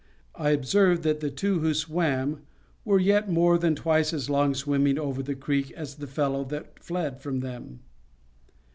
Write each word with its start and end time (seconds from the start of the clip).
I 0.33 0.49
observed 0.49 1.03
that 1.03 1.19
the 1.19 1.29
two 1.29 1.59
who 1.59 1.75
swam 1.75 2.41
were 2.83 2.99
yet 2.99 3.29
more 3.29 3.59
than 3.59 3.75
twice 3.75 4.13
as 4.13 4.31
long 4.31 4.55
swimming 4.55 4.97
over 4.97 5.21
the 5.21 5.35
creek 5.35 5.69
as 5.73 5.93
the 5.93 6.07
fellow 6.07 6.39
was 6.41 6.49
that 6.49 6.79
fled 6.83 7.21
from 7.21 7.41
them. 7.41 7.81